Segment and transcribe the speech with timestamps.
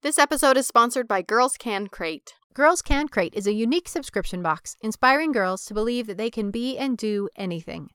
[0.00, 2.34] This episode is sponsored by Girls Can Crate.
[2.54, 6.52] Girls Can Crate is a unique subscription box inspiring girls to believe that they can
[6.52, 7.90] be and do anything.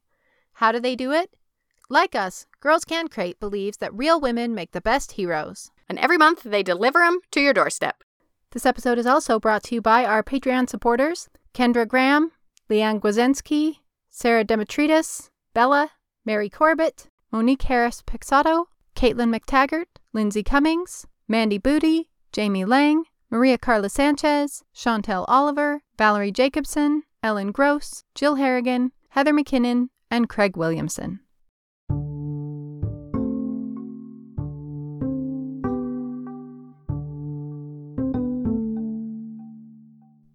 [0.56, 1.34] How do they do it?
[1.90, 5.72] Like us, Girls Can Crate believes that real women make the best heroes.
[5.88, 8.04] And every month they deliver them to your doorstep.
[8.52, 12.34] This episode is also brought to you by our Patreon supporters Kendra Graham,
[12.70, 13.78] Leanne Gwazensky,
[14.10, 15.92] Sarah Demetritis, Bella,
[16.26, 23.90] Mary Corbett, Monique Harris Pixato, Caitlin McTaggart, Lindsay Cummings, Mandy Booty, Jamie Lang, Maria Carla
[23.90, 31.22] Sanchez, Chantel Oliver, Valerie Jacobson, Ellen Gross, Jill Harrigan, Heather McKinnon, and Craig Williamson.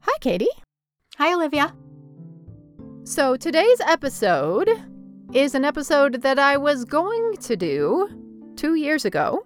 [0.01, 0.49] Hi, Katie.
[1.19, 1.75] Hi, Olivia.
[3.05, 4.71] So today's episode
[5.34, 9.45] is an episode that I was going to do two years ago.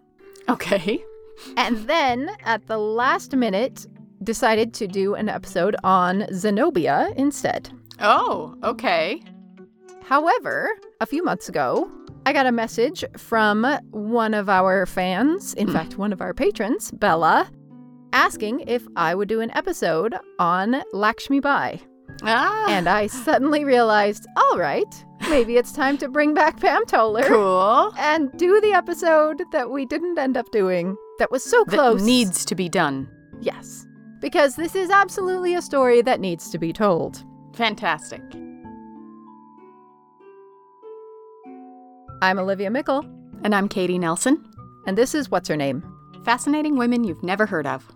[0.49, 1.05] Okay.
[1.57, 3.87] And then at the last minute,
[4.23, 7.71] decided to do an episode on Zenobia instead.
[8.01, 9.23] Oh, okay.
[10.05, 11.91] However, a few months ago,
[12.27, 16.91] I got a message from one of our fans, in fact, one of our patrons,
[16.93, 17.51] Bella,
[18.13, 21.81] asking if I would do an episode on Lakshmi Bai.
[22.23, 22.67] Ah.
[22.69, 27.93] And I suddenly realized, all right, maybe it's time to bring back Pam Toler cool.
[27.99, 32.03] and do the episode that we didn't end up doing that was so That close.
[32.03, 33.09] needs to be done.
[33.41, 33.87] Yes.
[34.21, 37.23] Because this is absolutely a story that needs to be told.
[37.55, 38.21] Fantastic.
[42.23, 43.05] I'm Olivia Meikle,
[43.45, 44.43] And I'm Katie Nelson.
[44.89, 45.85] and this is What's Her Name?
[46.25, 47.89] Fascinating women you've never heard of.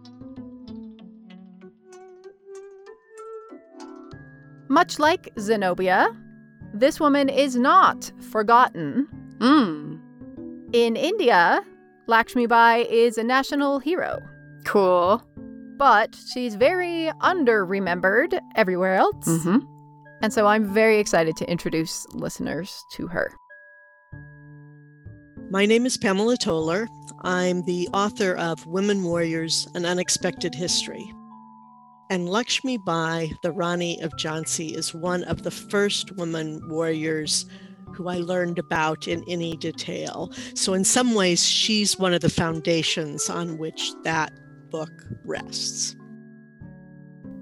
[4.69, 6.07] Much like Zenobia,
[6.75, 9.09] this woman is not forgotten.
[9.39, 9.99] Mmm.
[10.73, 11.61] In India,
[12.09, 14.21] Lakshmi Bai is a national hero,
[14.65, 15.23] Cool.
[15.77, 19.27] but she's very under-remembered everywhere else.
[19.27, 19.59] Mm-hmm.
[20.23, 23.33] And so I'm very excited to introduce listeners to her.
[25.51, 26.89] My name is Pamela Toler.
[27.23, 31.13] I'm the author of Women Warriors An Unexpected History.
[32.09, 37.47] And Lakshmi Bai, the Rani of Jhansi, is one of the first women warriors
[37.95, 40.31] who I learned about in any detail.
[40.55, 44.33] So, in some ways, she's one of the foundations on which that
[44.71, 44.93] book
[45.25, 45.97] rests.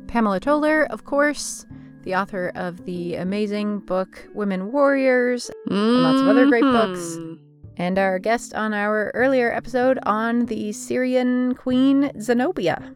[0.07, 1.67] Pamela Toler, of course,
[2.03, 7.17] the author of the amazing book Women Warriors, and lots of other great books.
[7.17, 7.39] Mhm.
[7.77, 12.93] and our guest on our earlier episode on the Syrian queen Zenobia.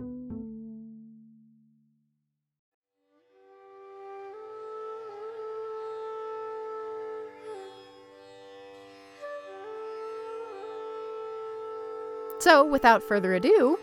[12.48, 13.78] So, without further ado,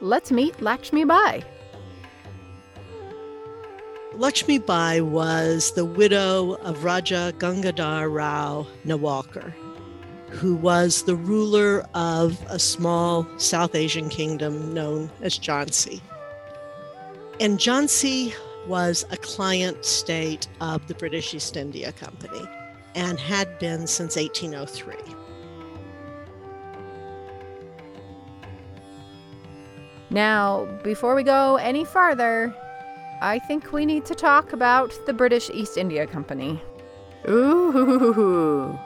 [0.00, 1.42] let's meet Lakshmi Bai.
[4.12, 9.52] Lakshmi Bai was the widow of Raja Gangadhar Rao Nawalkar,
[10.30, 16.00] who was the ruler of a small South Asian kingdom known as Jhansi.
[17.40, 18.32] And Jhansi
[18.68, 22.48] was a client state of the British East India Company
[22.94, 25.03] and had been since 1803.
[30.14, 32.54] Now, before we go any farther,
[33.20, 36.62] I think we need to talk about the British East India Company.
[37.28, 38.78] Ooh.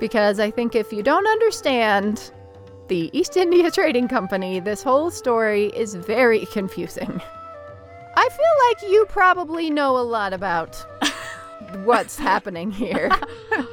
[0.00, 2.32] Because I think if you don't understand
[2.88, 7.20] the East India Trading Company, this whole story is very confusing.
[8.16, 10.74] I feel like you probably know a lot about
[11.84, 13.10] what's happening here.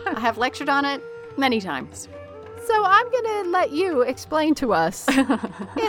[0.05, 1.01] I have lectured on it
[1.37, 2.09] many times.
[2.69, 5.17] So I'm going to let you explain to us, in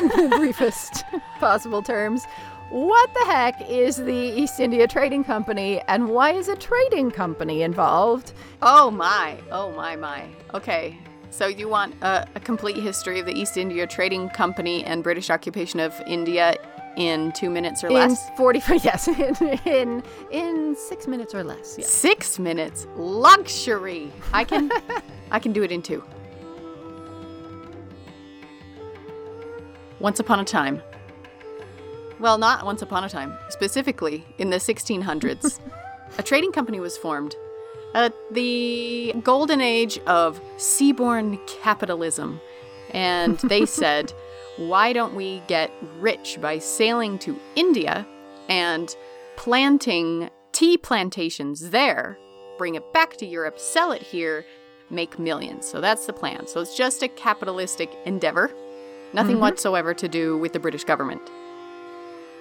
[0.09, 1.05] the briefest
[1.38, 2.25] possible terms,
[2.71, 7.61] what the heck is the East India Trading Company and why is a trading company
[7.61, 8.32] involved?
[8.62, 9.37] Oh my.
[9.50, 10.25] Oh my my.
[10.55, 10.99] Okay.
[11.29, 15.29] So you want a, a complete history of the East India Trading Company and British
[15.29, 16.56] occupation of India
[16.97, 18.05] in two minutes or less?
[18.05, 18.38] in less?
[18.38, 21.76] 45 yes in, in in 6 minutes or less.
[21.76, 21.91] Yes.
[21.91, 22.87] Six minutes.
[22.97, 24.11] Luxury.
[24.33, 24.73] I can
[25.31, 26.03] I can do it in two.
[30.00, 30.82] Once upon a time,
[32.19, 33.32] Well, not once upon a time.
[33.49, 35.61] Specifically, in the 1600s,
[36.19, 37.35] a trading company was formed.
[37.94, 42.41] At the golden age of seaborne capitalism.
[42.93, 44.12] And they said,
[44.56, 48.06] why don't we get rich by sailing to India
[48.49, 48.94] and
[49.37, 52.19] planting tea plantations there,
[52.58, 54.44] bring it back to Europe, sell it here,
[54.91, 55.67] make millions?
[55.67, 56.47] So that's the plan.
[56.47, 58.52] So it's just a capitalistic endeavor,
[59.12, 59.41] nothing Mhm.
[59.41, 61.23] whatsoever to do with the British government.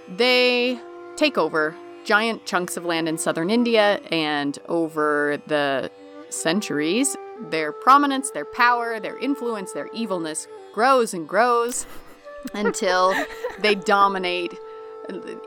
[0.08, 0.80] They
[1.16, 1.76] take over
[2.06, 5.92] giant chunks of land in southern India, and over the
[6.30, 7.16] centuries,
[7.50, 11.86] their prominence, their power, their influence, their evilness grows and grows
[12.54, 13.14] until
[13.60, 14.54] they dominate.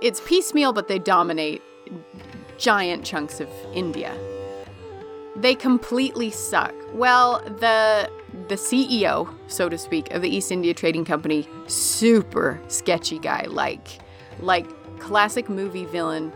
[0.00, 1.62] It's piecemeal, but they dominate
[2.58, 4.12] giant chunks of India.
[5.34, 6.74] They completely suck.
[6.92, 8.10] Well, the
[8.52, 13.99] the CEO, so to speak, of the East India Trading Company, super sketchy guy, like
[14.40, 14.66] like
[14.99, 16.31] classic movie villain.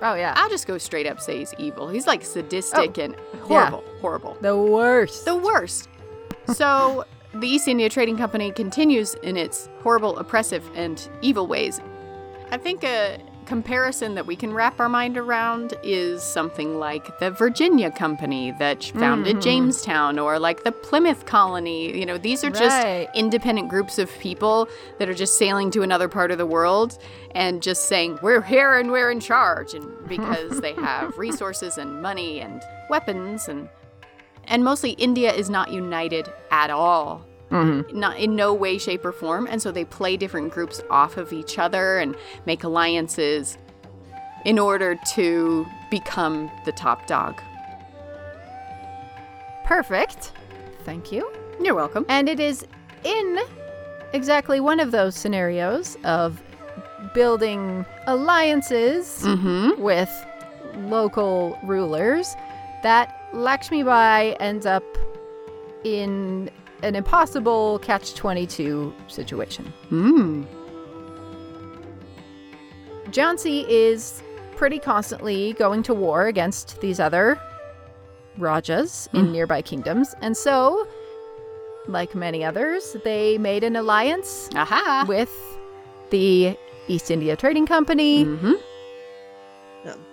[0.00, 0.32] Oh yeah.
[0.36, 1.88] I'll just go straight up say he's evil.
[1.88, 3.02] He's like sadistic oh.
[3.02, 4.38] and horrible, horrible.
[4.40, 5.26] the worst.
[5.26, 5.90] The worst.
[6.54, 7.04] So
[7.34, 11.82] the East India Trading Company continues in its horrible, oppressive, and evil ways.
[12.50, 13.18] I think a
[13.48, 18.84] comparison that we can wrap our mind around is something like the Virginia Company that
[18.94, 19.42] founded Mhm.
[19.42, 21.98] Jamestown or like the Plymouth Colony.
[21.98, 23.08] You know, these are just Right.
[23.14, 24.68] independent groups of people
[24.98, 26.98] that are just sailing to another part of the world
[27.34, 29.72] and just saying, we're here and we're in charge.
[29.72, 33.68] And because they have resources and money and weapons and
[34.50, 37.24] and mostly India is not united at all.
[37.50, 37.92] Mhm.
[37.94, 39.46] Not in no way, shape, or form.
[39.50, 42.14] And so they play different groups off of each other and
[42.46, 43.56] make alliances
[44.44, 47.40] in order to become the top dog.
[49.64, 50.32] Perfect.
[50.84, 51.30] Thank you.
[51.60, 52.06] You're welcome.
[52.08, 52.66] And it is
[53.04, 53.38] in
[54.12, 56.40] exactly one of those scenarios of
[57.14, 59.80] building alliances Mm-hmm.
[59.82, 60.10] with
[60.88, 62.34] local rulers
[62.82, 64.84] that Lakshmi Bai ends up
[65.84, 66.50] in
[66.82, 69.72] an impossible catch 22 situation.
[69.90, 70.46] Mm.
[73.10, 74.22] Jhansi is
[74.56, 77.40] pretty constantly going to war against these other
[78.36, 80.86] Rajas in nearby kingdoms, and so,
[81.88, 85.04] like many others, they made an alliance Aha.
[85.08, 85.32] with
[86.10, 88.24] the East India Trading Company.
[88.24, 88.52] Mm-hmm.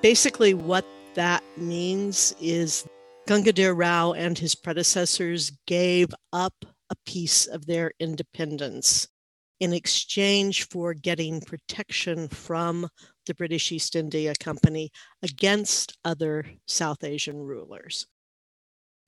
[0.01, 2.87] Basically, what that means is
[3.27, 6.53] Gangadhar Rao and his predecessors gave up
[6.91, 9.07] a piece of their independence
[9.59, 12.87] in exchange for getting protection from
[13.25, 14.91] the British East India Company
[15.23, 18.05] against other South Asian rulers.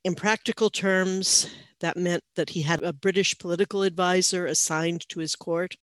[0.04, 1.48] In practical terms,
[1.80, 5.76] that meant that he had a British political advisor assigned to his court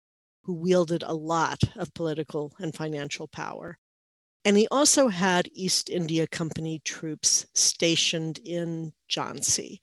[0.45, 3.79] who wielded a lot of political and financial power.
[4.45, 9.81] And he also had East India Company troops stationed in Jhansi.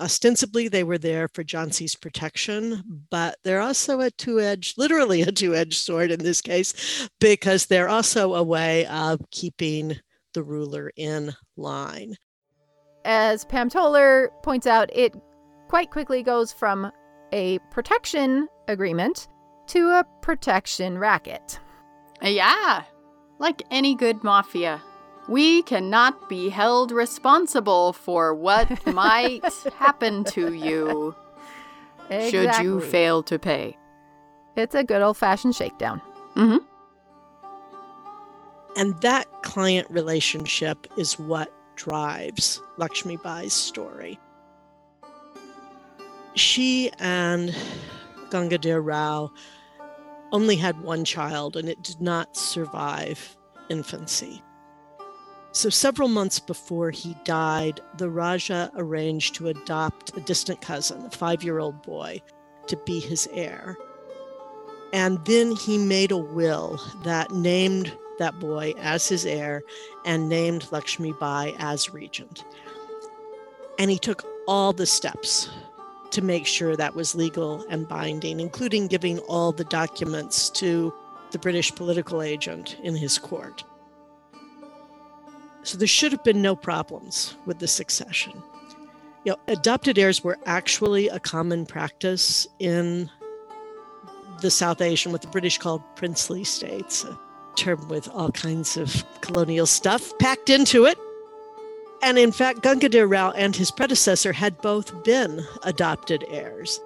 [0.00, 5.32] Ostensibly, they were there for Jhansi's protection, but they're also a two edged, literally a
[5.32, 9.96] two edged sword in this case, because they're also a way of keeping
[10.32, 12.16] the ruler in line.
[13.04, 15.14] As Pam Toler points out, it
[15.68, 16.90] quite quickly goes from
[17.32, 19.28] a protection agreement
[19.68, 21.58] to a protection racket.
[22.22, 22.84] Yeah.
[23.42, 24.80] Like any good mafia.
[25.26, 29.44] We cannot be held responsible for what might
[29.76, 31.16] happen to you
[32.08, 33.76] should you fail to pay.
[34.54, 36.00] It's a good old fashioned shakedown.
[36.36, 36.58] Mm-hmm.
[38.76, 44.20] And that client relationship is what drives Lakshmi Bai's story.
[46.34, 47.52] She and
[48.30, 49.32] Gangadhar Rao
[50.32, 53.36] only had one child and it did not survive
[53.68, 54.42] infancy.
[55.54, 61.10] So, several months before he died, the Raja arranged to adopt a distant cousin, a
[61.10, 62.22] five year old boy,
[62.68, 63.76] to be his heir.
[64.94, 69.62] And then he made a will that named that boy as his heir
[70.06, 72.44] and named Lakshmi Bai as regent.
[73.78, 75.50] And he took all the steps
[76.12, 80.92] to make sure that was legal and binding, including giving all the documents to
[81.30, 83.64] the British political agent in his court.
[85.62, 88.42] So there should have been no problems with the succession.
[89.24, 93.10] You know, adopted heirs were actually a common practice in
[94.40, 97.16] the South Asian, what the British called princely states, a
[97.56, 100.98] term with all kinds of colonial stuff packed into it.
[102.02, 106.80] And in fact, Gangadhar Rao and his predecessor had both been adopted heirs.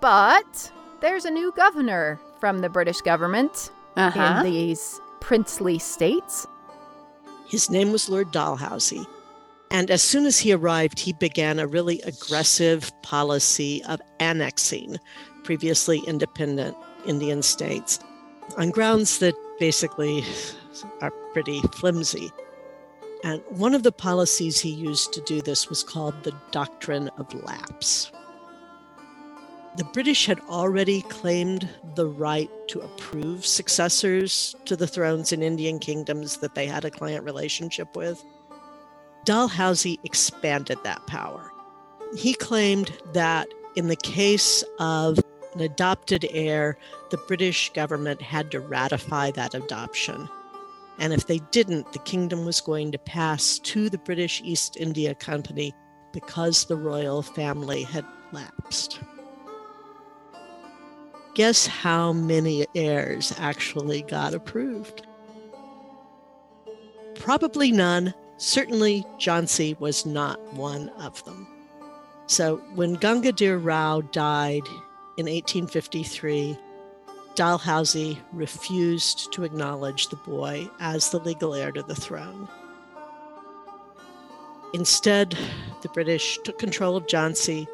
[0.00, 4.42] But there's a new governor from the British government Uh-huh.
[4.44, 6.46] in these princely states.
[7.46, 9.06] His name was Lord Dalhousie.
[9.70, 14.98] And as soon as he arrived, he began a really aggressive policy of annexing
[15.44, 17.98] previously independent Indian states
[18.56, 20.24] on grounds that basically
[21.00, 22.30] are pretty flimsy.
[23.26, 27.34] And one of the policies he used to do this was called the Doctrine of
[27.34, 28.12] Lapse.
[29.76, 35.80] The British had already claimed the right to approve successors to the thrones in Indian
[35.80, 38.24] kingdoms that they had a client relationship with.
[39.24, 41.50] Dalhousie expanded that power.
[42.16, 45.18] He claimed that in the case of
[45.52, 46.78] an adopted heir,
[47.10, 50.28] the British government had to ratify that adoption.
[50.98, 55.14] And if they didn't, the kingdom was going to pass to the British East India
[55.14, 55.74] Company
[56.12, 59.00] because the royal family had lapsed.
[61.34, 65.06] Guess how many heirs actually got approved?
[67.14, 68.14] Probably none.
[68.38, 71.46] Certainly, Jhansi was not one of them.
[72.26, 74.66] So, when Gangadhar Rao died
[75.18, 76.58] in 1853,
[77.36, 82.48] Dalhousie refused to acknowledge the boy as the legal heir to the throne.
[84.72, 85.36] Instead,
[85.82, 87.66] the British took control of Jhansi.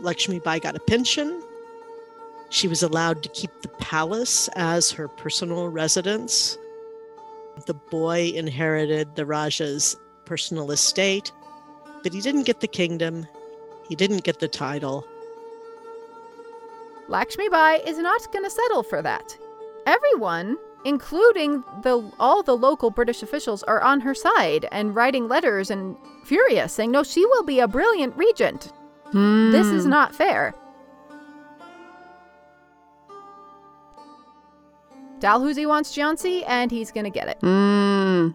[0.00, 1.42] Lakshmi Bai got a pension.
[2.48, 6.56] She was allowed to keep the palace as her personal residence.
[7.66, 9.94] The boy inherited the Raja's
[10.24, 11.30] personal estate,
[12.02, 13.26] but he didn't get the kingdom,
[13.88, 15.06] he didn't get the title.
[17.08, 19.36] Lakshmi Bai is not going to settle for that.
[19.86, 25.70] Everyone, including the all the local British officials, are on her side and writing letters
[25.70, 28.72] and furious, saying, "No, she will be a brilliant regent.
[29.12, 29.90] This is Hmm.
[29.90, 30.54] not fair."
[35.18, 37.38] Dalhousie wants Jhansi, and he's going to get it.
[37.42, 38.34] Mm.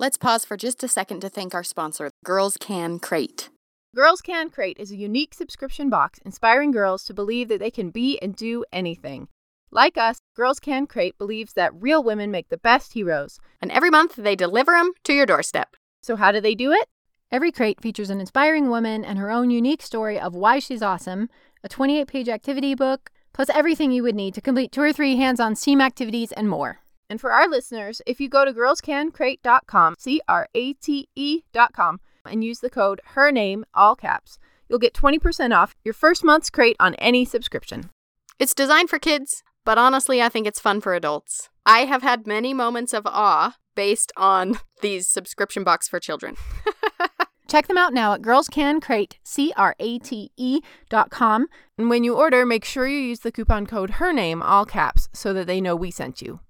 [0.00, 3.50] Let's pause for just a second to thank our sponsor, Girls Can Crate.
[3.96, 7.90] Girls Can Crate is a unique subscription box inspiring girls to believe that they can
[7.90, 9.26] be and do anything.
[9.72, 13.40] Like us, Girls Can Crate believes that real women make the best heroes.
[13.60, 15.74] And every month they deliver them to your doorstep.
[16.04, 16.86] So, how do they do it?
[17.32, 21.28] Every crate features an inspiring woman and her own unique story of why she's awesome,
[21.64, 25.16] a 28 page activity book, plus everything you would need to complete two or three
[25.16, 26.82] hands on STEAM activities and more.
[27.10, 32.44] And for our listeners, if you go to girlscancrate.com, C R A T E.com, and
[32.44, 34.38] use the code her name, all caps,
[34.68, 37.90] you'll get 20% off your first month's crate on any subscription.
[38.38, 41.48] It's designed for kids, but honestly, I think it's fun for adults.
[41.64, 46.36] I have had many moments of awe based on these subscription box for children.
[47.48, 50.60] Check them out now at girlscancrate, C-R-A-T-E
[50.90, 51.46] dot com.
[51.78, 55.08] And when you order, make sure you use the coupon code her name, all caps,
[55.14, 56.40] so that they know we sent you.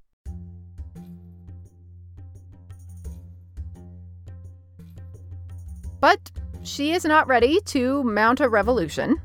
[6.01, 6.31] But
[6.63, 9.21] she is not ready to mount a revolution.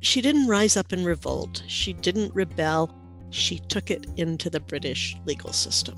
[0.00, 1.62] She didn't rise up in revolt.
[1.66, 2.94] She didn't rebel.
[3.30, 5.96] She took it into the British legal system.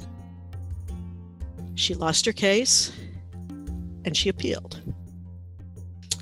[1.74, 2.92] She lost her case
[4.04, 4.80] and she appealed.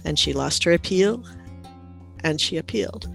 [0.05, 1.25] And she lost her appeal
[2.25, 3.09] and she appealed.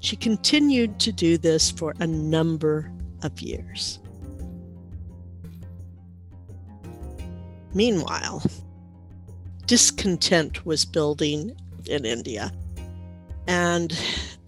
[0.00, 4.00] She continued to do this for a number of years.
[7.72, 8.42] Meanwhile,
[9.66, 11.52] discontent was building
[11.86, 12.52] in India.
[13.46, 13.96] And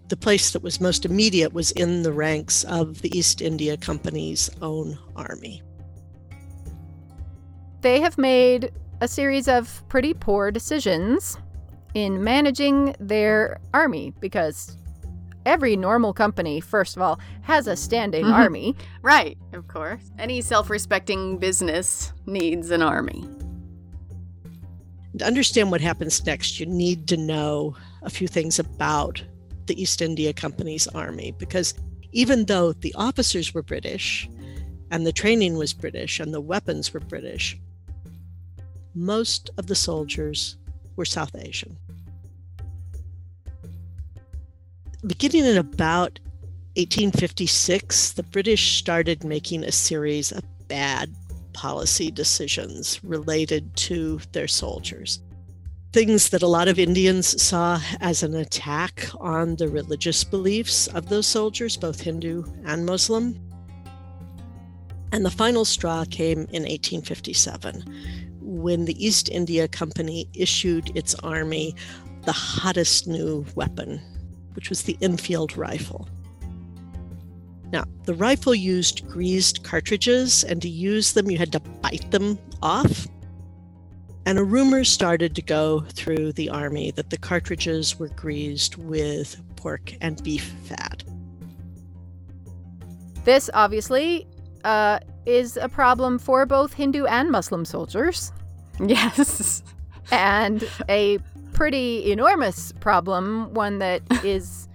[0.08, 4.50] the place that was most immediate was in the ranks of the East India Company's
[4.62, 5.62] own army.
[7.80, 11.36] They have made a series of pretty poor decisions
[11.94, 14.76] in managing their army because
[15.46, 18.32] every normal company, first of all, has a standing Mhm.
[18.32, 18.76] army.
[19.02, 20.00] Right, of course.
[20.18, 23.28] Any self respecting business needs an army.
[25.18, 29.22] To understand what happens next, you need to know a few things about
[29.66, 31.74] the East India Company's army because
[32.12, 34.28] even though the officers were British
[34.90, 37.58] and the training was British and the weapons were British,
[38.94, 40.56] most of the soldiers
[40.96, 41.76] were South Asian.
[45.06, 46.18] Beginning in about
[46.76, 51.14] 1856, the British started making a series of bad
[51.54, 55.22] policy decisions related to their soldiers.
[55.92, 61.08] Things that a lot of Indians saw as an attack on the religious beliefs of
[61.08, 63.38] those soldiers, both Hindu and Muslim.
[65.12, 67.84] And the final straw came in 1857
[68.40, 71.74] when the East India Company issued its army
[72.24, 74.00] the hottest new weapon,
[74.54, 76.08] which was the Enfield rifle.
[77.72, 82.38] Now, the rifle used greased cartridges, and to use them, you had to bite them
[82.62, 83.06] off.
[84.26, 89.40] And a rumor started to go through the army that the cartridges were greased with
[89.56, 91.02] pork and beef fat.
[93.24, 94.26] This obviously
[94.64, 98.32] uh, is a problem for both Hindu and Muslim soldiers.
[98.84, 99.62] Yes.
[100.10, 101.18] and a
[101.52, 104.68] pretty enormous problem, one that is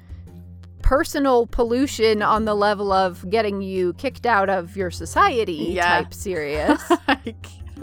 [0.89, 5.99] personal pollution on the level of getting you kicked out of your society Yeah.
[6.01, 6.81] type serious.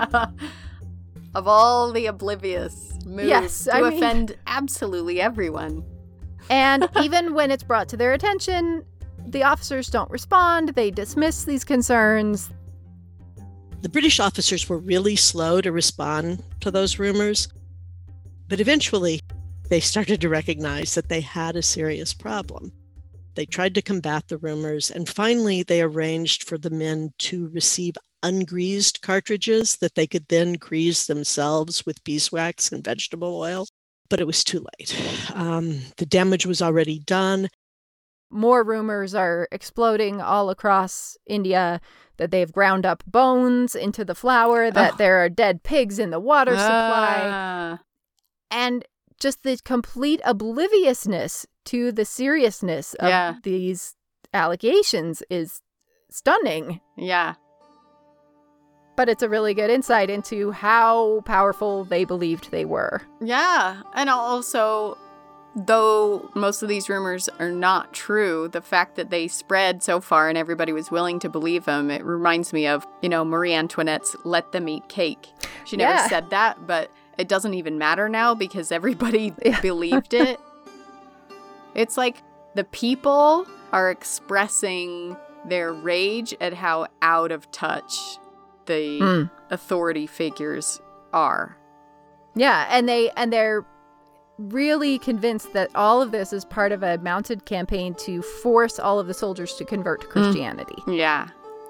[1.37, 5.85] of all the oblivious moves Yes, to I mean- offend absolutely everyone.
[6.51, 8.85] and even when it's brought to their attention,
[9.25, 10.71] the officers don't respond.
[10.71, 12.51] They dismiss these concerns.
[13.83, 17.47] The British officers were really slow to respond to those rumors,
[18.49, 19.21] but eventually
[19.69, 22.73] they started to recognize that they had a serious problem.
[23.37, 27.95] They tried to combat the rumors, and finally they arranged for the men to receive
[28.25, 33.67] ungreased cartridges that they could then grease themselves with beeswax and vegetable oil.
[34.09, 35.31] But it was too late.
[35.35, 37.49] Um, the damage was already done.
[38.31, 41.81] More rumors are exploding all across India
[42.17, 44.97] that they've ground up bones into the flour, that Oh.
[44.97, 47.21] there are dead pigs in the water supply.
[47.25, 47.79] Ah.
[48.51, 48.85] and
[49.21, 53.35] just the complete obliviousness to the seriousness of Yeah.
[53.43, 53.95] these
[54.35, 55.61] allegations is
[56.11, 56.81] stunning.
[56.97, 57.35] yeah.
[58.97, 63.03] But it's a really good insight into how powerful they believed they were.
[63.21, 63.83] Yeah.
[63.95, 64.97] And also,
[65.55, 70.31] though most of these rumors are not true, the fact that they spread so far
[70.31, 74.17] and everybody was willing to believe them, it reminds me of, you know, Marie Antoinette's
[74.25, 75.29] let them eat cake.
[75.67, 76.09] She never Yeah.
[76.09, 79.61] said that, but it doesn't even matter now because everybody Yeah.
[79.61, 80.39] believed it.
[81.75, 82.23] It's like
[82.55, 88.19] the people are expressing their rage at how out of touch
[88.67, 89.31] the Mm.
[89.51, 90.81] authority figures
[91.13, 91.57] are.
[92.35, 93.65] Yeah, and they and they're
[94.39, 98.99] really convinced that all of this is part of a mounted campaign to force all
[98.99, 100.77] of the soldiers to convert to Christianity.
[100.87, 101.29] Yeah.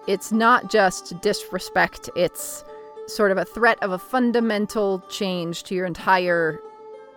[0.08, 2.64] It's not just disrespect, it's
[3.06, 6.60] sort of a threat of a fundamental change to your entire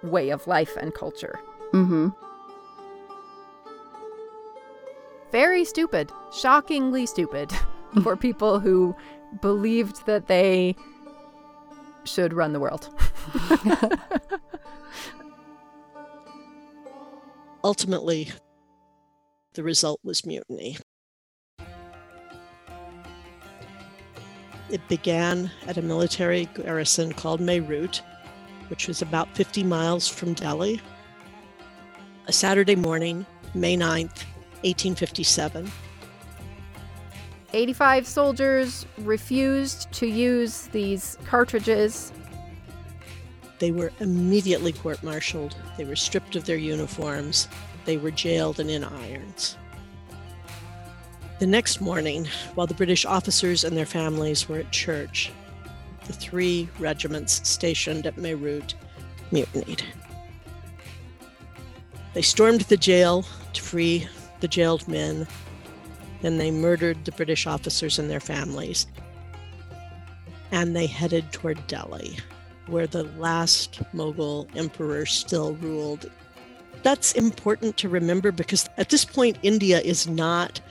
[0.03, 1.39] way of life and culture.
[1.73, 2.09] Mm-hmm.
[5.31, 7.51] Very stupid, shockingly stupid
[8.03, 8.95] for people who
[9.41, 10.75] believed that they
[12.03, 12.89] should run the world.
[17.63, 18.31] Ultimately,
[19.53, 20.77] the result was mutiny.
[24.69, 28.01] It began at a military garrison called Meerut,
[28.67, 30.79] which was about 50 miles from Delhi.
[32.27, 34.25] A Saturday morning, May 9th,
[34.61, 35.71] 1857.
[37.51, 42.13] 85 soldiers refused to use these cartridges.
[43.57, 45.55] They were immediately court martialed.
[45.77, 47.47] They were stripped of their uniforms.
[47.85, 49.57] They were jailed and in irons.
[51.39, 55.31] The next morning, while the British officers and their families were at church,
[56.05, 58.73] the three regiments stationed at Meerut
[59.31, 59.81] mutinied.
[62.13, 64.07] They stormed the jail to free
[64.41, 65.27] the jailed men.
[66.21, 68.87] Then they murdered the British officers and their families.
[70.51, 72.17] And they headed toward Delhi
[72.69, 76.09] where the last Mughal emperor still ruled.
[76.83, 80.61] That's important to remember because at this point, India is not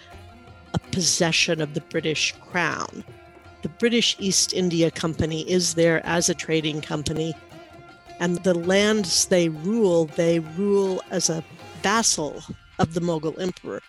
[0.75, 3.05] a possession of the British crown.
[3.63, 7.35] The British East India Company is there as a trading company,
[8.21, 11.45] and the lands they rule, they rule as a
[11.83, 12.43] vassal
[12.79, 13.83] of the Mughal emperor.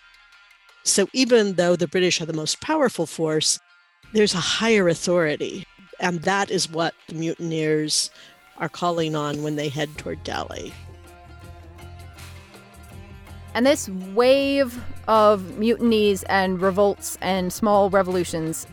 [0.84, 3.58] So even though the British are the most powerful force,
[4.12, 5.66] there's a higher authority
[6.00, 8.10] and that is what the mutineers
[8.56, 10.72] are calling on when they head toward Delhi.
[13.54, 18.66] And this wave of mutinies and revolts and small revolutions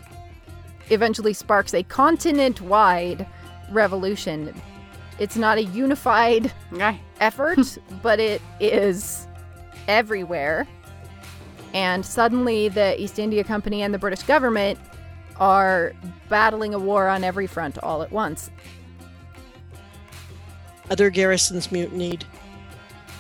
[0.90, 3.26] eventually sparks a continent wide
[3.72, 4.54] revolution.
[5.20, 7.00] It's not a unified Okay.
[7.20, 9.28] effort, but it is
[9.88, 10.68] everywhere.
[11.74, 14.80] And suddenly, the East India Company and the British government
[15.40, 15.94] are
[16.30, 18.50] battling a war on every front all at once.
[20.90, 22.24] Other garrisons mutinied.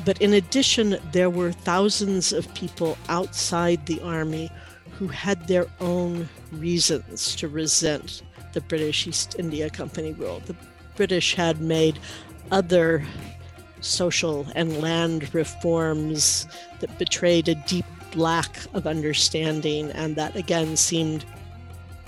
[0.07, 4.49] But in addition, there were thousands of people outside the army
[4.91, 8.21] who had their own reasons to resent
[8.53, 10.41] the British East India Company rule.
[10.45, 10.55] The
[10.95, 11.99] British had made
[12.51, 13.05] other
[13.81, 16.47] social and land reforms
[16.79, 17.83] that betrayed a deep
[18.15, 21.25] lack of understanding, and that again seemed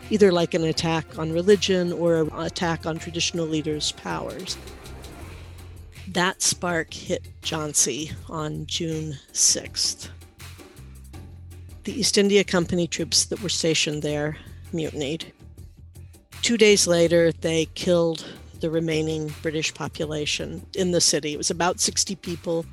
[0.09, 4.55] either like an attack on religion or an attack on traditional leaders' powers.
[6.13, 10.09] That spark hit Jhansi on June 6th.
[11.83, 14.35] The East India Company troops that were stationed there
[14.73, 15.31] mutinied.
[16.41, 18.25] Two days later, they killed
[18.59, 21.33] the remaining British population in the city.
[21.33, 22.65] It was about 60 people,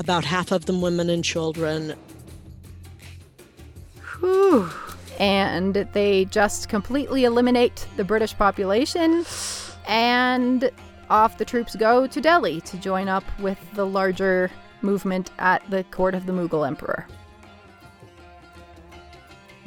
[0.00, 1.94] about half of them women and children.
[4.18, 4.68] Whew.
[5.20, 9.24] And they just completely eliminate the British population,
[9.86, 10.68] and
[11.12, 15.84] off the troops go to Delhi to join up with the larger movement at the
[15.84, 17.06] court of the Mughal emperor.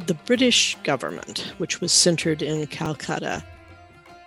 [0.08, 3.44] The British government, which was centered in Calcutta,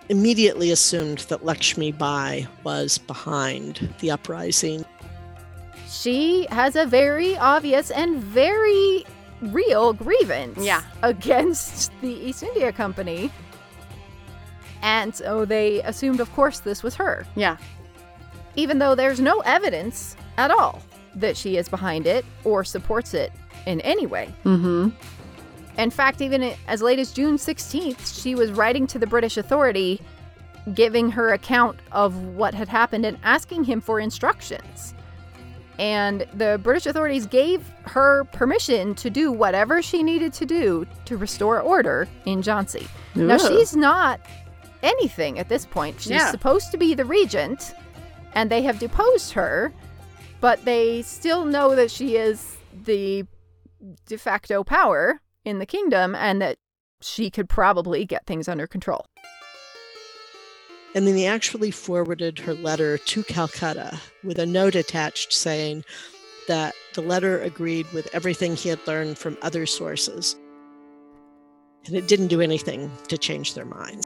[0.07, 4.85] immediately assumed that Lakshmi Bai was behind the uprising.
[5.89, 9.03] She has a very obvious and very
[9.41, 10.83] real grievance Yeah.
[11.03, 13.29] against the East India Company.
[14.81, 17.57] And so they assumed, of course, this was her, Yeah.
[18.55, 20.81] even though there's no evidence at all
[21.15, 23.31] that she is behind it or supports it
[23.65, 24.33] in any way.
[24.45, 24.89] Mm-hmm.
[25.77, 30.01] In fact, even as late as June 16th, she was writing to the British authority,
[30.73, 34.93] giving her account of what had happened and asking him for instructions.
[35.77, 41.15] And the British authorities gave her permission to do whatever she needed to do to
[41.15, 42.85] restore order in Jhansi.
[43.15, 44.19] Now, she's not
[44.83, 45.99] anything at this point.
[46.01, 46.31] She's Yeah.
[46.31, 47.73] supposed to be the regent,
[48.33, 49.73] and they have deposed her,
[50.41, 53.25] but they still know that she is the
[54.05, 56.57] de facto power in the kingdom and that
[57.01, 59.05] she could probably get things under control.
[60.95, 65.85] And then he actually forwarded her letter to Calcutta with a note attached saying
[66.47, 70.35] that the letter agreed with everything he had learned from other sources.
[71.85, 74.03] And it didn't do anything to change their minds.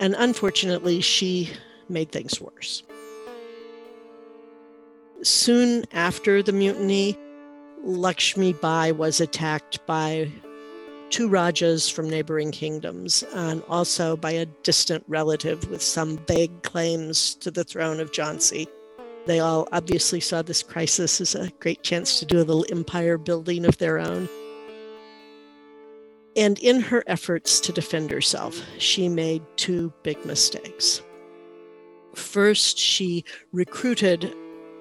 [0.00, 1.50] And unfortunately, she
[1.90, 2.82] made things worse.
[5.22, 7.18] Soon after the mutiny,
[7.84, 10.32] Lakshmi Bai was attacked by
[11.10, 17.34] two Rajas from neighboring kingdoms, and also by a distant relative with some vague claims
[17.36, 18.66] to the throne of Jhansi.
[19.26, 23.18] They all obviously saw this crisis as a great chance to do a little empire
[23.18, 24.28] building of their own.
[26.36, 31.02] And in her efforts to defend herself, she made two big mistakes.
[32.14, 34.34] First, she recruited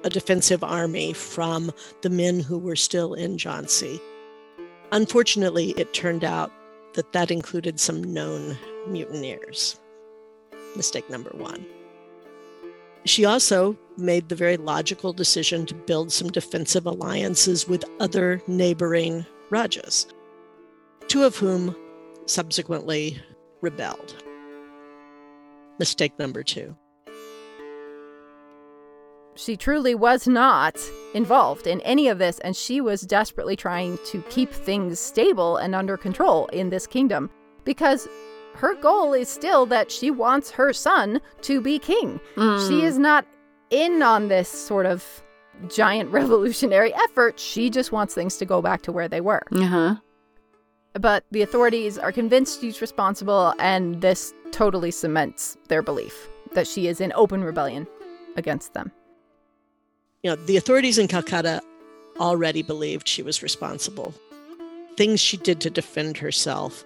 [0.04, 4.00] a defensive army from the men who were still in Jhansi.
[4.92, 6.52] Unfortunately, it turned out
[6.94, 8.58] that that included some known
[8.88, 9.80] mutineers.
[10.76, 11.66] Mistake number one.
[13.06, 19.26] She also made the very logical decision to build some defensive alliances with other neighboring
[19.50, 20.08] Rajas,
[21.10, 21.76] two of whom
[22.28, 23.20] subsequently
[23.62, 24.24] rebelled.
[25.80, 26.76] Mistake number two.
[29.36, 30.78] She truly was not
[31.14, 35.74] involved in any of this, and she was desperately trying to keep things stable and
[35.74, 37.30] under control in this kingdom
[37.64, 38.08] because
[38.56, 42.20] her goal is still that she wants her son to be king.
[42.68, 43.26] She is not
[43.70, 45.24] in on this sort of
[45.70, 47.40] giant revolutionary effort.
[47.40, 49.44] She just wants things to go back to where they were.
[49.54, 49.96] Uh-huh.
[50.94, 56.88] But the authorities are convinced she's responsible, and this totally cements their belief that she
[56.88, 57.88] is in open rebellion
[58.36, 58.92] against them.
[60.24, 61.62] You know, the authorities in Calcutta
[62.20, 64.14] already believed she was responsible.
[64.98, 66.84] Things she did to defend herself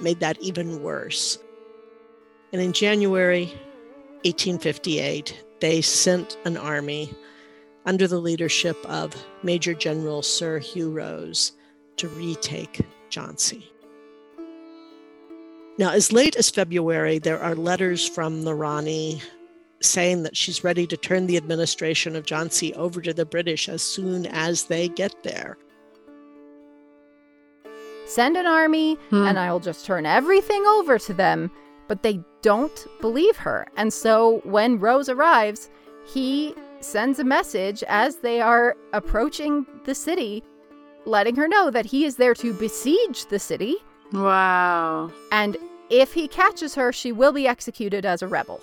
[0.00, 1.38] made that even worse.
[2.52, 3.46] And in January
[4.24, 7.14] 1858, they sent an army
[7.86, 11.52] under the leadership of Major General Sir Hugh Rose
[11.96, 13.64] to retake Jhansi.
[15.78, 19.22] Now, as late as February, there are letters from the Rani
[19.80, 23.80] saying that she's ready to turn the administration of Jhansi over to the British as
[23.80, 25.56] soon as they get there.
[28.06, 29.26] Send an army, Hmm.
[29.26, 31.50] and I will just turn everything over to them.
[31.86, 33.66] But they don't believe her.
[33.76, 35.70] And so when Rose arrives,
[36.06, 40.42] he sends a message as they are approaching the city,
[41.08, 43.76] letting her know that he is there to besiege the city.
[44.12, 45.10] Wow.
[45.32, 45.56] And
[45.90, 48.60] if he catches her, she will be executed as a rebel.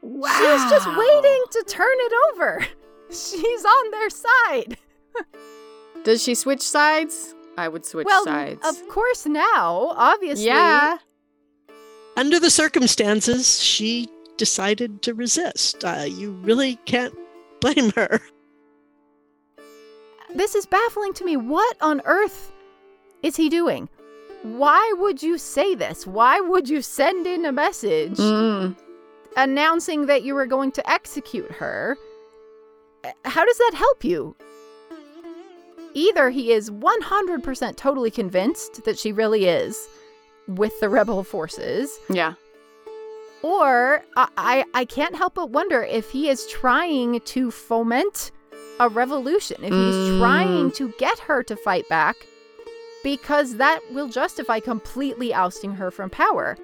[0.00, 0.30] Wow.
[0.30, 2.66] She's just waiting to turn it over.
[3.10, 4.78] She's on their side.
[6.04, 7.34] Does she switch sides?
[7.58, 8.66] I would switch well, sides.
[8.66, 10.46] of course now, obviously.
[10.46, 10.96] yeah.
[12.16, 15.84] under the circumstances, she decided to resist.
[15.84, 17.14] Uh, you really can't
[17.60, 18.20] blame her.
[20.34, 21.36] This is baffling to me.
[21.36, 22.52] What on earth
[23.22, 23.88] is he doing?
[24.42, 26.06] Why would you say this?
[26.06, 28.76] Why would you send in a message Mm.
[29.36, 31.96] announcing that you were going to execute her?
[33.24, 34.34] How does that help you?
[35.94, 39.88] Either he is 100% totally convinced that she really is
[40.48, 42.34] with the rebel forces, Yeah.
[43.42, 48.30] or I, I, I can't help but wonder if he is trying to foment
[48.86, 50.18] a revolution, if he's Mm.
[50.18, 52.16] trying to get her to fight back,
[53.02, 56.56] because that will justify completely ousting her from power.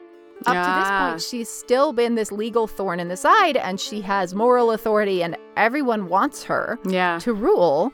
[0.46, 4.00] Up to this point, she's still been this legal thorn in the side, and she
[4.02, 7.18] has moral authority, and everyone wants her Yeah.
[7.22, 7.92] to rule.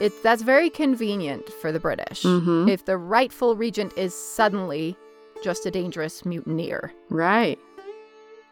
[0.00, 2.70] It, that's very convenient for the British Mhm.
[2.70, 4.96] if the rightful regent is suddenly
[5.42, 6.92] just a dangerous mutineer.
[7.10, 7.58] Right.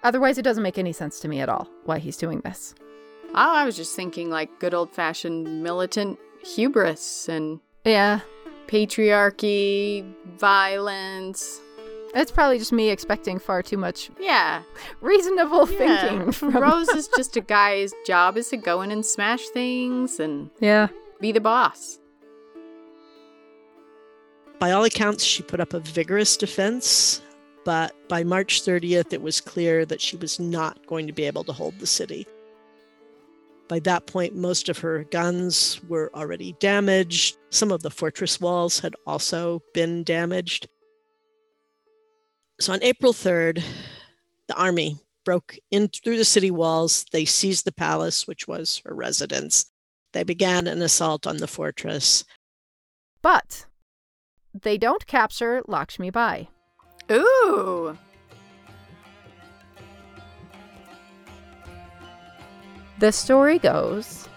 [0.04, 2.74] Otherwise, it doesn't make any sense to me at all why he's doing this.
[3.38, 8.20] Oh, I was just thinking like good old fashioned militant hubris and Yeah,
[8.66, 11.60] patriarchy, violence.
[12.14, 14.62] it's probably just me expecting far too much Yeah.
[15.02, 15.76] reasonable yeah.
[16.08, 20.18] thinking from Rose is just a guy's job is to go in and smash things
[20.18, 20.88] and Yeah.
[21.20, 21.98] be the boss.
[24.58, 27.20] By all accounts, she put up a vigorous defense,
[27.66, 31.44] but by March 30th, it was clear that she was not going to be able
[31.44, 32.26] to hold the city.
[33.68, 37.36] By that point, most of her guns were already damaged.
[37.50, 40.68] Some of the fortress walls had also been damaged.
[42.60, 43.62] So on April 3rd,
[44.46, 47.04] the army broke in through the city walls.
[47.10, 49.66] They seized the palace, which was her residence.
[50.12, 52.24] They began an assault on the fortress.
[53.20, 53.66] But
[54.54, 56.48] they don't capture Lakshmi Bai.
[57.10, 57.98] Ooh.
[62.98, 64.28] The story goes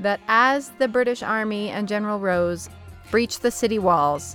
[0.00, 2.68] that as the British Army and General Rose
[3.10, 4.34] breach the city walls,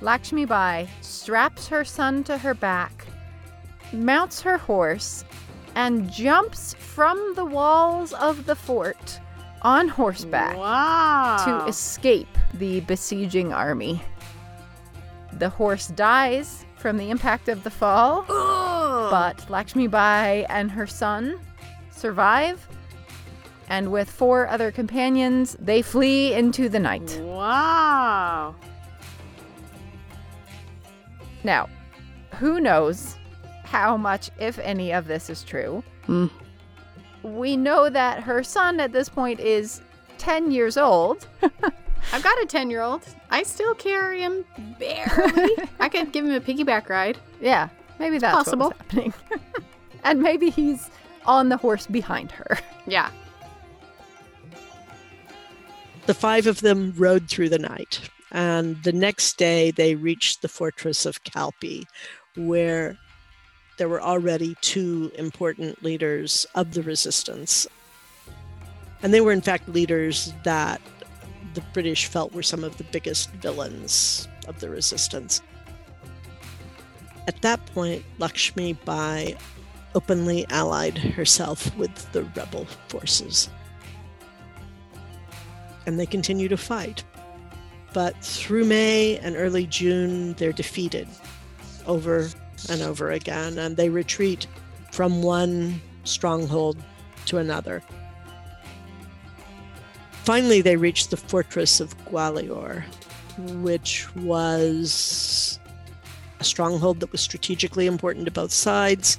[0.00, 3.06] Lakshmi Bai straps her son to her back,
[3.92, 5.24] mounts her horse,
[5.74, 9.18] and jumps from the walls of the fort
[9.62, 11.36] on horseback Wow.
[11.44, 14.02] to escape the besieging army.
[15.32, 19.10] The horse dies from the impact of the fall, Ugh.
[19.10, 21.40] but Lakshmi Bai and her son
[21.94, 22.66] survive,
[23.68, 27.20] and with four other companions, they flee into the night.
[27.22, 28.54] Wow.
[31.42, 31.68] Now,
[32.38, 33.16] who knows
[33.64, 35.82] how much, if any, of this is true?
[36.06, 36.26] Hmm.
[37.22, 39.80] We know that her son at this point is
[40.18, 41.26] 10 years old.
[42.12, 43.02] I've got a 10 year old.
[43.30, 44.44] I still carry him
[44.78, 45.56] barely.
[45.80, 47.18] I could give him a piggyback ride.
[47.40, 48.68] Yeah, maybe that's possible.
[48.68, 49.14] what's happening.
[50.04, 50.90] and maybe he's
[51.26, 52.58] on the horse behind her.
[52.86, 53.10] Yeah.
[56.04, 60.48] The five of them rode through the night, and the next day they reached the
[60.48, 61.84] fortress of Kalpi,
[62.36, 62.98] where
[63.78, 67.66] there were already two important leaders of the resistance.
[69.02, 70.82] And they were, in fact, leaders that
[71.54, 75.40] the British felt were some of the biggest villains of the resistance.
[77.26, 79.36] At that point, Lakshmi Bai
[79.94, 83.48] openly allied herself with the rebel forces
[85.86, 87.04] and they continue to fight.
[87.92, 91.08] But through May and early June, they're defeated
[91.86, 92.28] over
[92.68, 94.46] and over again, and they retreat
[94.90, 96.76] from one stronghold
[97.26, 97.82] to another.
[100.24, 102.84] Finally, they reach the fortress of Gwalior,
[103.62, 105.58] which was
[106.40, 109.18] a stronghold that was strategically important to both sides.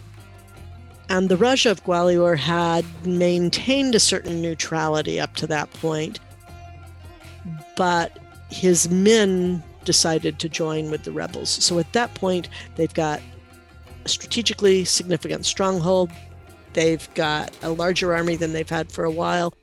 [1.07, 6.19] And the Raja of Gwalior had maintained a certain neutrality up to that point,
[7.75, 8.17] but
[8.49, 11.49] his men decided to join with the rebels.
[11.49, 13.21] So at that point, they've got
[14.03, 16.11] a strategically significant stronghold.
[16.73, 19.53] They've got a larger army than they've had for a while.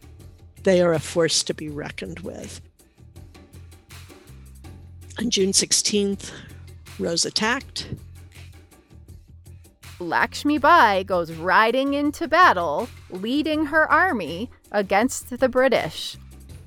[0.62, 2.60] They are a force to be reckoned with.
[5.18, 6.30] On June 16th,
[6.98, 7.88] Rose attacked.
[10.08, 16.16] Lakshmi Bai goes riding into battle, leading her army against the British.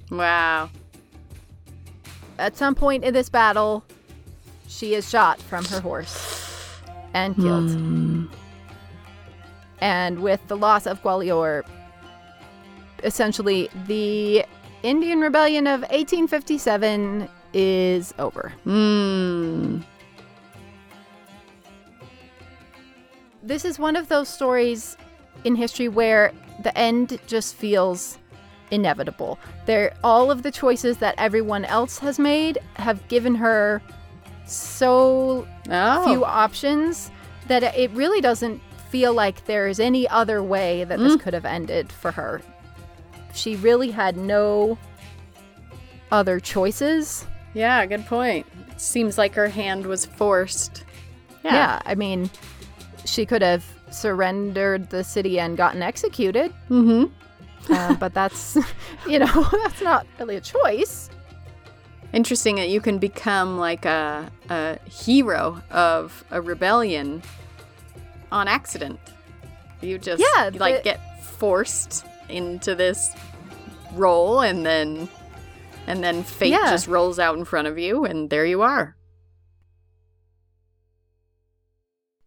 [0.09, 0.69] Wow.
[2.37, 3.83] At some point in this battle,
[4.67, 6.81] she is shot from her horse
[7.13, 7.71] and killed.
[7.71, 8.25] Hmm.
[9.79, 11.63] And with the loss of Gwalior,
[13.03, 14.45] essentially the
[14.83, 18.53] Indian Rebellion of 1857 is over.
[18.63, 19.81] Hmm.
[23.45, 24.97] This is one of those stories
[25.43, 26.31] in history where
[26.63, 28.17] the end just feels
[28.71, 29.37] inevitable.
[29.65, 33.81] There all of the choices that everyone else has made have given her
[34.45, 36.05] so Oh.
[36.07, 37.11] few options
[37.47, 41.19] that it really doesn't feel like there is any other way that this Mm.
[41.19, 42.41] could have ended for her.
[43.33, 44.77] She really had no
[46.11, 47.25] other choices.
[47.53, 48.45] Yeah, good point.
[48.77, 50.83] Seems like her hand was forced.
[51.43, 51.79] Yeah.
[51.85, 52.29] I mean,
[53.05, 57.73] she could have surrendered the city and gotten executed, Mm-hmm.
[57.73, 58.57] uh, but that's,
[59.07, 61.09] you know, that's not really a choice.
[62.13, 67.21] Interesting that you can become like a, a hero of a rebellion
[68.31, 68.99] on accident.
[69.81, 73.09] You just Yeah, you, like get forced into this
[73.93, 75.07] role and then
[75.87, 76.69] and then fate Yeah.
[76.71, 78.95] just rolls out in front of you and there you are.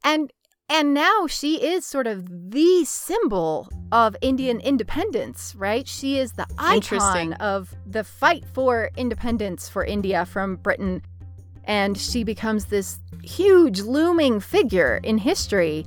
[0.05, 0.33] and
[0.69, 5.89] and now she is sort of the symbol of Indian independence, right?
[5.89, 11.03] She is the icon of the fight for independence for India from Britain.
[11.65, 15.87] And she becomes this huge looming figure in history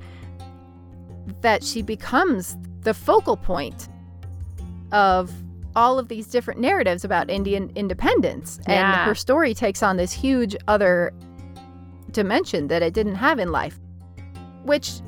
[1.42, 3.88] that she becomes the focal point
[4.92, 5.32] of
[5.76, 8.60] all of these different narratives about Indian independence.
[8.68, 9.02] Yeah.
[9.02, 11.14] And her story takes on this huge other
[12.10, 13.80] dimension that it didn't have in life
[14.64, 15.02] which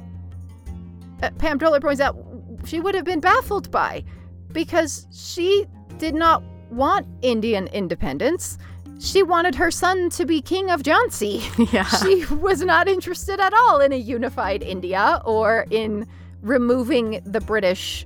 [1.22, 2.18] uh, Pam Toler points out
[2.66, 4.04] she would have been baffled by
[4.52, 5.66] because she
[5.98, 8.58] did not want Indian independence.
[9.00, 11.44] She wanted her son to be king of Jhansi.
[11.74, 11.84] yeah.
[11.84, 16.08] she was not interested at all in a unified India or in
[16.42, 18.06] removing the British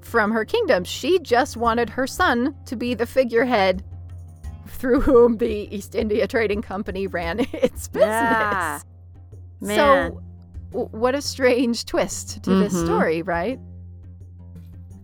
[0.00, 0.84] from her kingdom.
[0.84, 3.84] She just wanted her son to be the figurehead
[4.66, 8.02] through whom the East India Trading Company ran its business.
[8.02, 8.80] Yeah.
[9.60, 9.76] Man.
[9.76, 10.22] So,
[10.72, 12.84] what a strange twist to this Mhm.
[12.84, 13.58] story, right?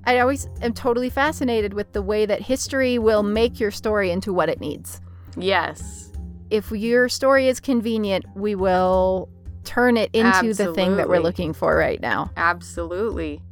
[0.07, 4.33] I always am totally fascinated with the way that history will make your story into
[4.33, 5.01] what it needs.
[5.37, 6.11] yes.
[6.51, 9.29] If your story is convenient, we will
[9.65, 12.31] turn it into the thing that we're looking for right now.
[12.37, 13.43] Absolutely.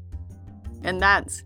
[0.85, 1.43] And that's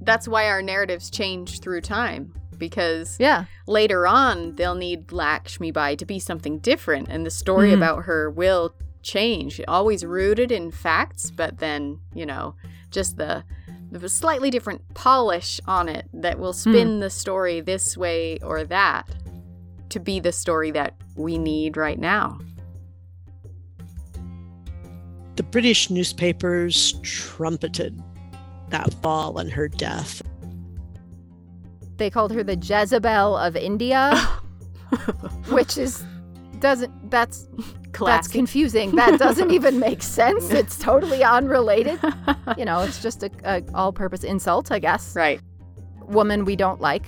[0.00, 3.44] that's why our narratives change through time because Yeah.
[3.66, 7.74] later on they'll need Lakshmi Bai to be something different and the story Mhm.
[7.76, 8.72] about her will
[9.06, 9.60] change.
[9.68, 12.56] Always rooted in facts, but then, you know,
[12.90, 13.44] just the
[13.92, 16.70] the slightly different polish on it that will hmm.
[16.70, 19.08] spin the story this way or that
[19.88, 22.38] to be the story that we need right now.
[25.36, 28.02] The British newspapers trumpeted
[28.70, 30.20] that fall and her death.
[31.96, 34.16] They called her the Jezebel of India,
[35.48, 36.04] which is
[36.58, 37.46] doesn't that's
[38.04, 38.94] that's confusing.
[38.96, 40.50] That doesn't even make sense.
[40.50, 41.98] It's totally unrelated.
[42.58, 45.16] You know, it's just a, a all-purpose insult, I guess.
[45.16, 45.40] right.
[46.08, 47.06] woman we don't like.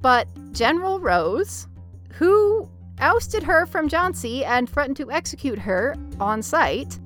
[0.00, 1.66] But General Rose,
[2.12, 6.98] who ousted her from Jhansi and threatened to execute her on sight,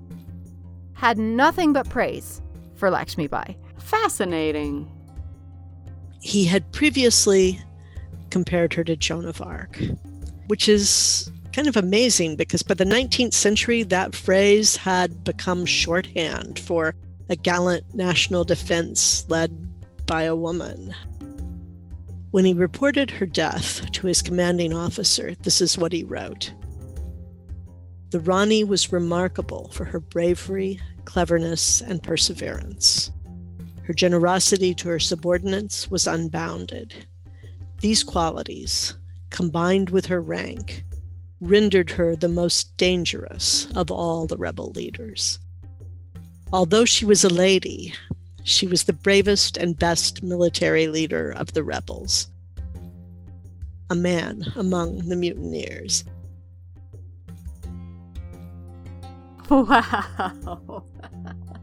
[0.95, 2.43] had nothing but praise
[2.75, 3.57] for Lakshmi Bai.
[3.79, 4.91] Fascinating.
[6.21, 7.61] He had previously
[8.31, 9.81] compared her to Joan of Arc,
[10.49, 16.57] which is kind of amazing because by the 19th century, that phrase had become shorthand
[16.57, 16.95] for
[17.31, 19.51] a gallant national defense led
[20.07, 20.95] by a woman.
[22.31, 26.53] When he reported her death to his commanding officer, this is what he wrote
[28.11, 33.11] The Rani was remarkable for her bravery, cleverness, and perseverance.
[33.83, 36.95] Her generosity to her subordinates was unbounded.
[37.81, 38.95] These qualities,
[39.31, 40.85] combined with her rank,
[41.41, 45.39] rendered her the most dangerous of all the rebel leaders.
[46.53, 47.95] Although she was a lady,
[48.43, 52.29] she was the bravest and best military leader of the rebels,
[53.91, 56.05] a man among the mutineers.
[59.51, 60.85] Wow.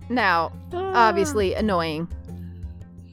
[0.10, 2.08] Now, obviously annoying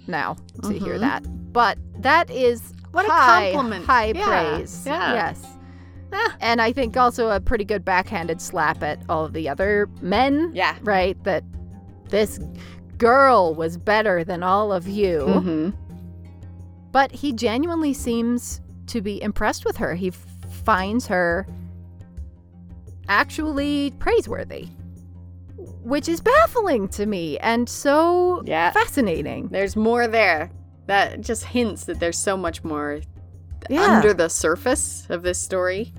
[0.07, 1.01] now to hear Mhm.
[1.01, 1.53] that.
[1.53, 3.84] But that is What a compliment.
[3.86, 4.82] high Yeah, praise.
[4.86, 5.14] yeah.
[5.14, 5.51] Yes.
[6.40, 10.50] And I think also a pretty good backhanded slap at all of the other men.
[10.54, 10.76] Yeah.
[10.82, 11.22] Right?
[11.24, 11.44] That
[12.08, 12.40] this
[12.98, 15.18] girl was better than all of you.
[15.20, 15.70] Mm-hmm.
[16.90, 19.94] But he genuinely seems to be impressed with her.
[19.94, 20.26] He f-
[20.64, 21.46] finds her
[23.08, 24.68] actually praiseworthy,
[25.82, 28.70] which is baffling to me and so Yeah.
[28.72, 29.48] fascinating.
[29.48, 30.50] There's more there.
[30.86, 33.00] That just hints that there's so much more
[33.70, 33.96] Yeah.
[33.96, 35.92] under the surface of this story.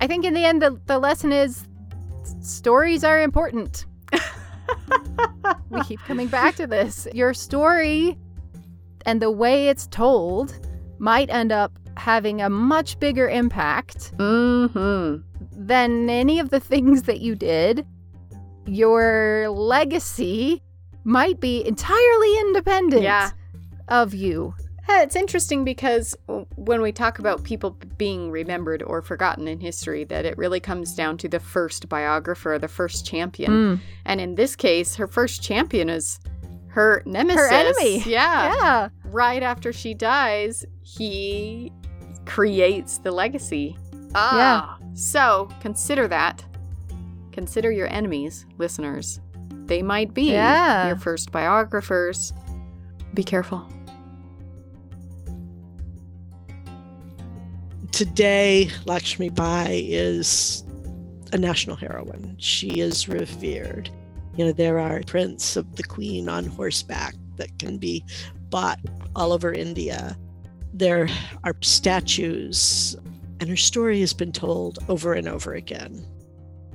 [0.00, 1.66] I think in the end, the, the lesson is
[2.40, 3.86] stories are important.
[5.70, 7.06] we keep coming back to this.
[7.12, 8.16] Your story
[9.06, 10.58] and the way it's told
[10.98, 15.22] might end up having a much bigger impact Mm-hmm.
[15.66, 17.86] than any of the things that you did.
[18.66, 20.62] Your legacy
[21.04, 23.30] might be entirely independent Yeah.
[23.88, 24.54] of you.
[24.88, 26.16] Yeah, it's interesting because
[26.56, 30.94] when we talk about people being remembered or forgotten in history, that it really comes
[30.94, 33.52] down to the first biographer, the first champion.
[33.52, 33.80] Mm.
[34.06, 36.18] And in this case, her first champion is
[36.68, 37.40] her nemesis.
[37.40, 38.02] Her enemy.
[38.06, 38.54] Yeah.
[38.54, 38.88] Yeah.
[39.04, 41.70] Right after she dies, he
[42.24, 43.76] creates the legacy.
[44.14, 44.78] Ah.
[44.94, 46.44] So consider that.
[47.32, 49.20] Consider your enemies, listeners.
[49.66, 50.86] They might be Yeah.
[50.88, 52.32] your first biographers.
[53.12, 53.68] Be careful.
[57.98, 60.62] Today, Lakshmi Bai is
[61.32, 62.36] a national heroine.
[62.38, 63.90] She is revered.
[64.36, 68.04] You know, there are prints of the queen on horseback that can be
[68.50, 68.78] bought
[69.16, 70.16] all over India.
[70.72, 71.08] There
[71.42, 72.94] are statues,
[73.40, 76.06] and her story has been told over and over again.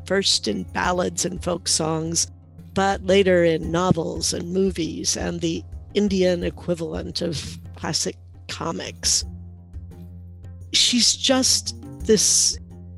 [0.05, 2.27] First in ballads and folk songs,
[2.73, 5.63] but later in novels and movies and the
[5.93, 8.17] Indian equivalent of classic
[8.49, 9.23] comics.
[10.73, 12.57] She's just this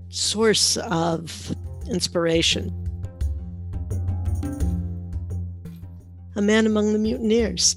[0.10, 1.56] source of
[1.90, 2.74] inspiration.
[6.36, 7.76] A man among the mutineers.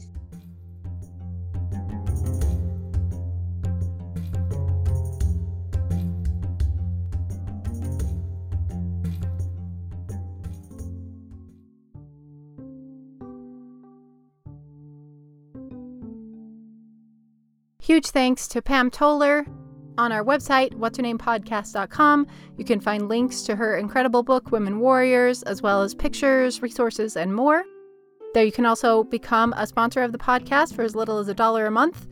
[17.80, 19.46] Huge thanks to Pam Toler.
[19.98, 22.26] On our website, what'shernamepodcast.com,
[22.56, 27.16] you can find links to her incredible book, Women Warriors, as well as pictures, resources,
[27.16, 27.64] and more.
[28.32, 31.34] There you can also become a sponsor of the podcast for as little as a
[31.34, 32.06] dollar a month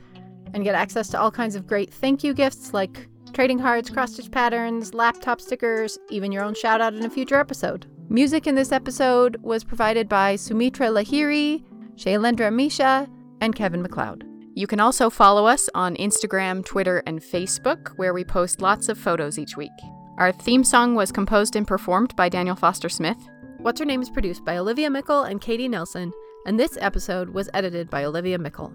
[0.52, 4.14] and get access to all kinds of great thank you gifts like trading cards, cross
[4.14, 7.86] stitch patterns, laptop stickers, even your own shout out in a future episode.
[8.08, 11.62] Music in this episode was provided by Sumitra Lahiri,
[11.94, 13.08] Shailendra Misha,
[13.40, 14.25] and Kevin MacLeod.
[14.56, 18.96] You can also follow us on Instagram, Twitter, and Facebook, where we post lots of
[18.96, 19.70] photos each week.
[20.16, 23.18] Our theme song was composed and performed by Daniel Foster Smith.
[23.58, 26.10] What's Her Name is produced by Olivia Meikle and Katie Nelson,
[26.46, 28.72] and this episode was edited by Olivia Meikle.